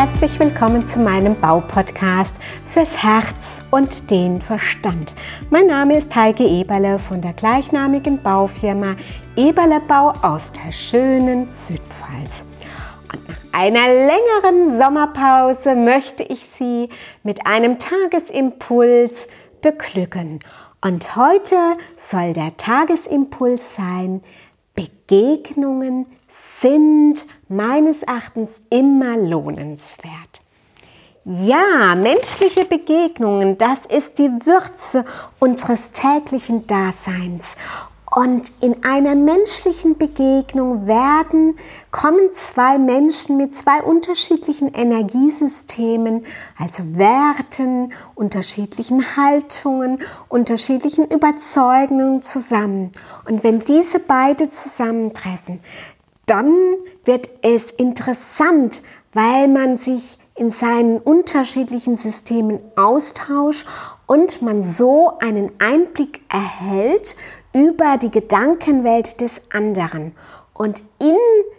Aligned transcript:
herzlich 0.00 0.40
willkommen 0.40 0.86
zu 0.88 0.98
meinem 0.98 1.38
Baupodcast 1.38 2.34
fürs 2.66 3.02
Herz 3.02 3.62
und 3.70 4.10
den 4.10 4.40
Verstand. 4.40 5.12
Mein 5.50 5.66
Name 5.66 5.98
ist 5.98 6.16
Heike 6.16 6.42
Eberle 6.42 6.98
von 6.98 7.20
der 7.20 7.34
gleichnamigen 7.34 8.22
Baufirma 8.22 8.96
Eberle 9.36 9.78
Bau 9.86 10.14
aus 10.22 10.52
der 10.52 10.72
schönen 10.72 11.48
Südpfalz. 11.48 12.46
Und 13.12 13.28
nach 13.28 13.60
einer 13.60 13.88
längeren 13.88 14.74
Sommerpause 14.74 15.74
möchte 15.74 16.22
ich 16.22 16.46
Sie 16.46 16.88
mit 17.22 17.46
einem 17.46 17.78
Tagesimpuls 17.78 19.28
beglücken. 19.60 20.40
Und 20.80 21.14
heute 21.14 21.56
soll 21.96 22.32
der 22.32 22.56
Tagesimpuls 22.56 23.76
sein, 23.76 24.22
Begegnungen 24.74 26.06
sind 26.30 27.26
meines 27.48 28.02
Erachtens 28.02 28.62
immer 28.70 29.16
lohnenswert. 29.16 30.40
Ja, 31.24 31.94
menschliche 31.96 32.64
Begegnungen, 32.64 33.58
das 33.58 33.84
ist 33.84 34.18
die 34.18 34.30
Würze 34.46 35.04
unseres 35.38 35.90
täglichen 35.90 36.66
Daseins. 36.66 37.56
Und 38.12 38.52
in 38.60 38.82
einer 38.82 39.14
menschlichen 39.14 39.96
Begegnung 39.96 40.88
werden, 40.88 41.56
kommen 41.92 42.30
zwei 42.34 42.76
Menschen 42.76 43.36
mit 43.36 43.56
zwei 43.56 43.82
unterschiedlichen 43.84 44.74
Energiesystemen, 44.74 46.26
also 46.58 46.82
Werten, 46.96 47.92
unterschiedlichen 48.16 49.16
Haltungen, 49.16 50.00
unterschiedlichen 50.28 51.06
Überzeugungen 51.08 52.20
zusammen. 52.20 52.90
Und 53.28 53.44
wenn 53.44 53.62
diese 53.62 54.00
beide 54.00 54.50
zusammentreffen, 54.50 55.60
dann 56.30 56.54
wird 57.04 57.28
es 57.42 57.72
interessant, 57.72 58.82
weil 59.12 59.48
man 59.48 59.76
sich 59.76 60.16
in 60.36 60.52
seinen 60.52 60.98
unterschiedlichen 60.98 61.96
Systemen 61.96 62.62
austauscht 62.76 63.66
und 64.06 64.40
man 64.40 64.62
so 64.62 65.18
einen 65.18 65.50
Einblick 65.58 66.22
erhält 66.28 67.16
über 67.52 67.98
die 67.98 68.12
Gedankenwelt 68.12 69.20
des 69.20 69.42
anderen. 69.52 70.14
Und 70.54 70.84
in 71.00 71.16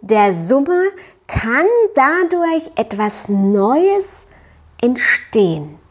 der 0.00 0.32
Summe 0.32 0.84
kann 1.26 1.66
dadurch 1.96 2.70
etwas 2.76 3.28
Neues 3.28 4.26
entstehen. 4.80 5.81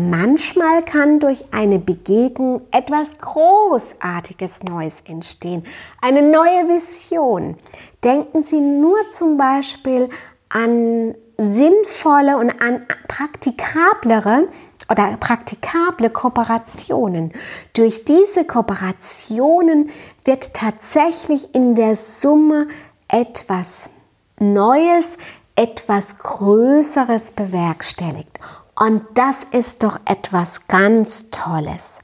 Manchmal 0.00 0.84
kann 0.84 1.18
durch 1.18 1.52
eine 1.52 1.80
Begegnung 1.80 2.60
etwas 2.70 3.18
Großartiges 3.20 4.62
Neues 4.62 5.00
entstehen, 5.04 5.64
eine 6.00 6.22
neue 6.22 6.68
Vision. 6.68 7.56
Denken 8.04 8.44
Sie 8.44 8.60
nur 8.60 8.96
zum 9.10 9.36
Beispiel 9.36 10.08
an 10.50 11.16
sinnvolle 11.36 12.36
und 12.36 12.62
an 12.62 12.86
praktikablere 13.08 14.46
oder 14.88 15.16
praktikable 15.16 16.10
Kooperationen. 16.10 17.32
Durch 17.72 18.04
diese 18.04 18.44
Kooperationen 18.44 19.90
wird 20.24 20.54
tatsächlich 20.54 21.56
in 21.56 21.74
der 21.74 21.96
Summe 21.96 22.68
etwas 23.08 23.90
Neues, 24.38 25.18
etwas 25.56 26.18
Größeres 26.18 27.32
bewerkstelligt. 27.32 28.38
Und 28.78 29.04
das 29.14 29.44
ist 29.44 29.82
doch 29.82 29.98
etwas 30.04 30.68
ganz 30.68 31.30
Tolles. 31.30 31.98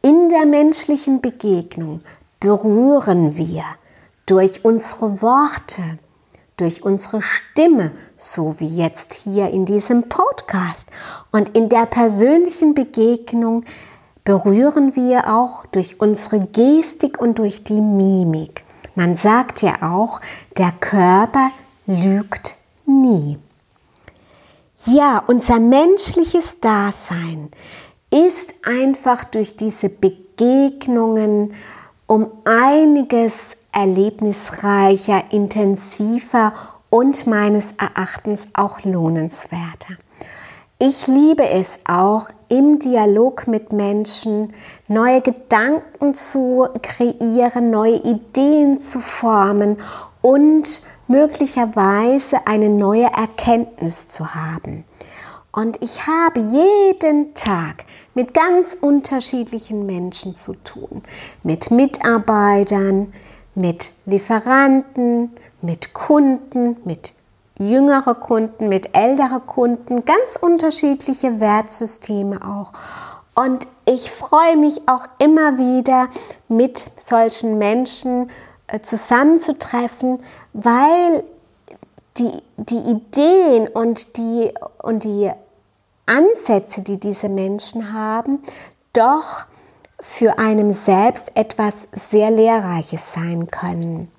In 0.00 0.30
der 0.30 0.46
menschlichen 0.46 1.20
Begegnung 1.20 2.00
berühren 2.40 3.36
wir 3.36 3.64
durch 4.26 4.64
unsere 4.64 5.20
Worte, 5.20 5.98
durch 6.56 6.82
unsere 6.82 7.20
Stimme, 7.20 7.92
so 8.16 8.58
wie 8.58 8.68
jetzt 8.68 9.12
hier 9.12 9.50
in 9.50 9.66
diesem 9.66 10.08
Podcast. 10.08 10.88
Und 11.30 11.50
in 11.50 11.68
der 11.68 11.86
persönlichen 11.86 12.74
Begegnung 12.74 13.64
berühren 14.24 14.96
wir 14.96 15.32
auch 15.32 15.66
durch 15.66 16.00
unsere 16.00 16.40
Gestik 16.40 17.20
und 17.20 17.38
durch 17.38 17.64
die 17.64 17.80
Mimik. 17.80 18.64
Man 18.94 19.16
sagt 19.16 19.62
ja 19.62 19.92
auch, 19.92 20.20
der 20.56 20.72
Körper 20.72 21.50
lügt 21.86 22.56
nie. 22.86 23.38
Ja, 24.86 25.22
unser 25.28 25.60
menschliches 25.60 26.58
Dasein 26.58 27.50
ist 28.10 28.56
einfach 28.64 29.22
durch 29.22 29.54
diese 29.54 29.88
Begegnungen 29.88 31.54
um 32.08 32.26
einiges 32.44 33.56
erlebnisreicher, 33.70 35.22
intensiver 35.30 36.52
und 36.90 37.28
meines 37.28 37.74
Erachtens 37.78 38.50
auch 38.54 38.82
lohnenswerter. 38.82 39.94
Ich 40.80 41.06
liebe 41.06 41.48
es 41.48 41.78
auch, 41.86 42.28
im 42.48 42.80
Dialog 42.80 43.46
mit 43.46 43.72
Menschen 43.72 44.52
neue 44.88 45.20
Gedanken 45.20 46.12
zu 46.12 46.66
kreieren, 46.82 47.70
neue 47.70 48.02
Ideen 48.02 48.80
zu 48.80 48.98
formen 48.98 49.76
und 50.22 50.82
möglicherweise 51.08 52.46
eine 52.46 52.68
neue 52.68 53.06
Erkenntnis 53.06 54.08
zu 54.08 54.34
haben. 54.34 54.84
Und 55.52 55.82
ich 55.82 56.06
habe 56.06 56.40
jeden 56.40 57.34
Tag 57.34 57.84
mit 58.14 58.32
ganz 58.32 58.74
unterschiedlichen 58.80 59.84
Menschen 59.84 60.34
zu 60.34 60.54
tun. 60.54 61.02
Mit 61.42 61.70
Mitarbeitern, 61.70 63.12
mit 63.54 63.92
Lieferanten, 64.06 65.30
mit 65.60 65.92
Kunden, 65.92 66.76
mit 66.84 67.12
jüngere 67.58 68.14
Kunden, 68.14 68.68
mit 68.68 68.96
ältere 68.96 69.40
Kunden, 69.40 70.04
ganz 70.04 70.36
unterschiedliche 70.36 71.38
Wertsysteme 71.38 72.40
auch. 72.42 72.72
Und 73.34 73.66
ich 73.84 74.10
freue 74.10 74.56
mich 74.56 74.88
auch 74.88 75.06
immer 75.18 75.58
wieder, 75.58 76.08
mit 76.48 76.90
solchen 77.02 77.58
Menschen 77.58 78.30
äh, 78.66 78.80
zusammenzutreffen, 78.80 80.20
weil 80.52 81.24
die, 82.18 82.42
die 82.56 82.78
Ideen 82.78 83.68
und 83.68 84.16
die, 84.16 84.52
und 84.82 85.04
die 85.04 85.30
Ansätze, 86.06 86.82
die 86.82 86.98
diese 86.98 87.28
Menschen 87.28 87.92
haben, 87.92 88.42
doch 88.92 89.46
für 90.00 90.38
einen 90.38 90.74
selbst 90.74 91.36
etwas 91.36 91.88
sehr 91.92 92.30
Lehrreiches 92.30 93.12
sein 93.12 93.46
können. 93.46 94.10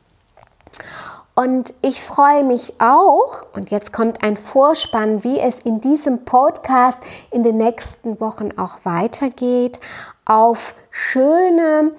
Und 1.36 1.74
ich 1.82 2.02
freue 2.02 2.44
mich 2.44 2.80
auch, 2.80 3.46
und 3.54 3.72
jetzt 3.72 3.92
kommt 3.92 4.24
ein 4.24 4.38
Vorspann, 4.38 5.24
wie 5.24 5.40
es 5.40 5.60
in 5.60 5.82
diesem 5.82 6.26
Podcast 6.26 7.00
in 7.32 7.42
den 7.42 7.58
nächsten 7.58 8.20
Wochen 8.20 8.52
auch 8.58 8.80
weitergeht, 8.84 9.80
auf 10.26 10.76
schöne, 10.92 11.92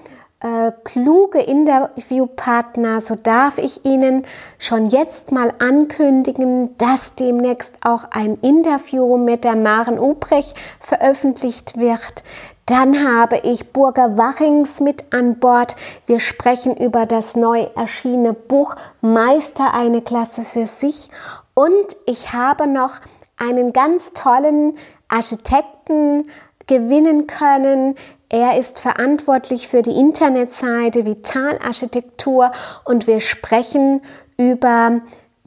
äh, 0.45 0.73
kluge 0.85 1.41
Interviewpartner. 1.41 3.01
So 3.01 3.15
darf 3.15 3.57
ich 3.57 3.85
Ihnen 3.87 4.27
schon 4.59 4.85
jetzt 4.85 5.33
mal 5.33 5.55
ankündigen, 5.59 6.77
dass 6.77 7.15
demnächst 7.15 7.79
auch 7.83 8.05
ein 8.11 8.37
Interview 8.43 9.17
mit 9.17 9.45
der 9.45 9.57
Maren 9.57 9.99
Ubrecht 9.99 10.55
veröffentlicht 10.81 11.79
wird. 11.79 12.23
Dann 12.67 13.09
habe 13.09 13.39
ich 13.39 13.73
Burger 13.73 14.19
Wachings 14.19 14.81
mit 14.81 15.15
an 15.15 15.39
Bord. 15.39 15.77
Wir 16.07 16.21
sprechen 16.21 16.77
über 16.77 17.07
das 17.07 17.37
neu 17.37 17.67
erschienene 17.75 18.35
Buch 18.35 18.75
Meister 19.01 19.73
eine 19.73 20.03
Klasse 20.03 20.43
für 20.43 20.67
sich. 20.67 21.09
Und 21.55 21.97
ich 22.05 22.35
habe 22.35 22.67
noch 22.67 23.01
einen 23.39 23.73
ganz 23.73 24.13
tollen 24.13 24.77
Architekten 25.09 26.29
gewinnen 26.67 27.27
können. 27.27 27.97
Er 28.29 28.59
ist 28.59 28.81
verantwortlich 28.81 29.69
für 29.69 29.83
die 29.83 29.99
Internetseite 29.99 31.05
Vitalarchitektur 31.05 32.51
und 32.85 33.07
wir 33.07 33.21
sprechen 33.21 34.03
über 34.37 35.01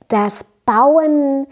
das 0.08 0.46
Bauen 0.66 1.48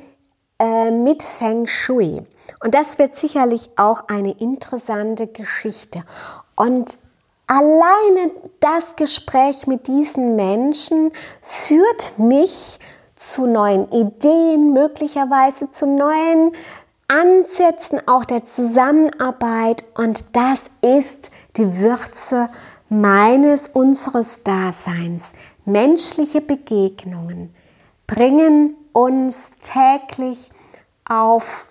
äh, 0.60 0.92
mit 0.92 1.24
Feng 1.24 1.68
Shui. 1.68 2.22
Und 2.64 2.74
das 2.74 2.98
wird 3.00 3.16
sicherlich 3.16 3.70
auch 3.76 4.08
eine 4.08 4.32
interessante 4.32 5.28
Geschichte. 5.28 6.04
Und 6.56 6.98
alleine 7.48 8.32
das 8.60 8.96
Gespräch 8.96 9.68
mit 9.68 9.88
diesen 9.88 10.36
Menschen 10.36 11.12
führt 11.42 12.18
mich 12.18 12.80
zu 13.16 13.48
neuen 13.48 13.92
Ideen, 13.92 14.74
möglicherweise 14.74 15.72
zu 15.72 15.86
neuen 15.86 16.52
Ansätzen 17.08 18.08
auch 18.08 18.26
der 18.26 18.46
Zusammenarbeit. 18.46 19.86
Und 19.96 20.26
das 20.36 20.66
ist 20.82 21.32
die 21.58 21.80
Würze 21.80 22.50
meines, 22.90 23.68
unseres 23.68 24.44
Daseins. 24.44 25.34
Menschliche 25.66 26.42
Begegnungen 26.42 27.54
bringen 28.08 28.76
uns 28.94 29.52
täglich 29.60 30.50
auf 31.08 31.68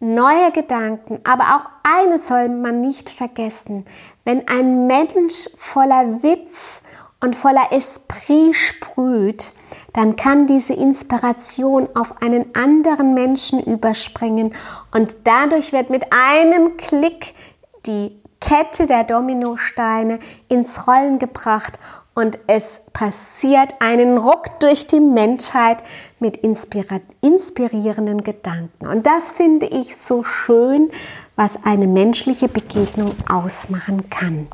neue 0.00 0.50
Gedanken. 0.52 1.20
Aber 1.24 1.44
auch 1.56 1.70
eines 1.82 2.28
soll 2.28 2.48
man 2.48 2.80
nicht 2.80 3.10
vergessen. 3.10 3.84
Wenn 4.24 4.46
ein 4.48 4.86
Mensch 4.86 5.48
voller 5.56 6.22
Witz 6.22 6.82
und 7.20 7.36
voller 7.36 7.72
Esprit 7.72 8.54
sprüht, 8.54 9.52
dann 9.92 10.16
kann 10.16 10.46
diese 10.46 10.74
Inspiration 10.74 11.88
auf 11.94 12.22
einen 12.22 12.54
anderen 12.54 13.14
Menschen 13.14 13.62
überspringen 13.62 14.54
und 14.94 15.16
dadurch 15.24 15.72
wird 15.72 15.90
mit 15.90 16.06
einem 16.10 16.76
Klick 16.76 17.34
die 17.86 18.20
Kette 18.40 18.86
der 18.86 19.04
Dominosteine 19.04 20.18
ins 20.48 20.86
Rollen 20.88 21.18
gebracht 21.18 21.78
und 22.14 22.38
es 22.46 22.82
passiert 22.92 23.74
einen 23.80 24.18
Ruck 24.18 24.60
durch 24.60 24.86
die 24.86 25.00
Menschheit 25.00 25.82
mit 26.18 26.38
inspirierenden 26.38 28.22
Gedanken. 28.22 28.86
Und 28.86 29.06
das 29.06 29.32
finde 29.32 29.66
ich 29.66 29.96
so 29.96 30.22
schön, 30.22 30.90
was 31.36 31.64
eine 31.64 31.86
menschliche 31.86 32.48
Begegnung 32.48 33.12
ausmachen 33.30 34.10
kann. 34.10 34.48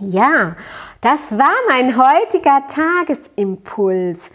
Ja, 0.00 0.56
das 1.00 1.38
war 1.38 1.52
mein 1.68 1.96
heutiger 1.96 2.66
Tagesimpuls. 2.66 4.30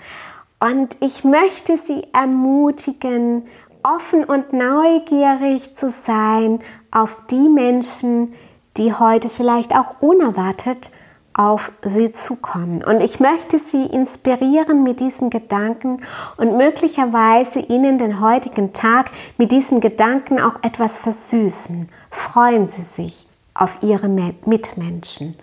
Und 0.59 0.97
ich 1.01 1.23
möchte 1.23 1.77
Sie 1.77 2.07
ermutigen, 2.13 3.47
offen 3.83 4.23
und 4.23 4.53
neugierig 4.53 5.75
zu 5.75 5.89
sein 5.89 6.59
auf 6.91 7.25
die 7.29 7.49
Menschen, 7.49 8.33
die 8.75 8.93
heute 8.93 9.29
vielleicht 9.29 9.73
auch 9.73 10.01
unerwartet 10.01 10.91
auf 11.33 11.71
sie 11.85 12.11
zukommen. 12.11 12.83
Und 12.83 13.01
ich 13.01 13.19
möchte 13.19 13.59
sie 13.59 13.85
inspirieren 13.85 14.83
mit 14.83 14.99
diesen 14.99 15.29
Gedanken 15.29 16.01
und 16.35 16.57
möglicherweise 16.57 17.59
ihnen 17.59 17.99
den 17.99 18.19
heutigen 18.19 18.73
Tag 18.73 19.11
mit 19.37 19.51
diesen 19.51 19.79
Gedanken 19.79 20.41
auch 20.41 20.63
etwas 20.63 20.99
versüßen. 20.99 21.89
Freuen 22.09 22.67
Sie 22.67 22.81
sich 22.81 23.27
auf 23.61 23.81
Ihre 23.81 24.07
Mitmenschen. 24.07 25.35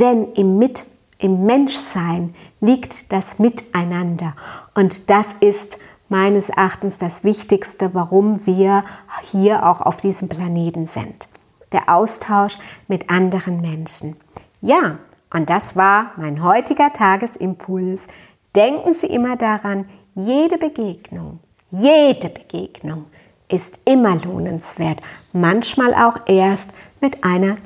Denn 0.00 0.32
im, 0.32 0.58
Mit 0.58 0.86
im 1.18 1.44
Menschsein 1.44 2.34
liegt 2.60 3.12
das 3.12 3.38
Miteinander. 3.38 4.34
Und 4.74 5.08
das 5.10 5.28
ist 5.40 5.78
meines 6.08 6.50
Erachtens 6.50 6.98
das 6.98 7.24
Wichtigste, 7.24 7.94
warum 7.94 8.46
wir 8.46 8.84
hier 9.30 9.66
auch 9.66 9.80
auf 9.80 9.98
diesem 9.98 10.28
Planeten 10.28 10.86
sind. 10.86 11.28
Der 11.72 11.88
Austausch 11.88 12.58
mit 12.88 13.08
anderen 13.08 13.60
Menschen. 13.60 14.16
Ja, 14.60 14.98
und 15.32 15.48
das 15.48 15.76
war 15.76 16.12
mein 16.16 16.42
heutiger 16.42 16.92
Tagesimpuls. 16.92 18.08
Denken 18.54 18.92
Sie 18.92 19.06
immer 19.06 19.36
daran, 19.36 19.86
jede 20.14 20.58
Begegnung, 20.58 21.40
jede 21.70 22.28
Begegnung 22.28 23.06
ist 23.48 23.80
immer 23.86 24.16
lohnenswert, 24.16 25.00
manchmal 25.32 25.94
auch 25.94 26.18
erst 26.26 26.72
mit, 27.02 27.24
einer, 27.24 27.56